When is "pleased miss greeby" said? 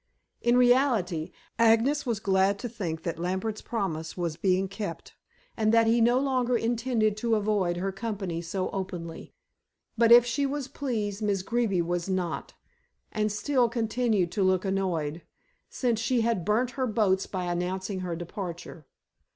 10.67-11.83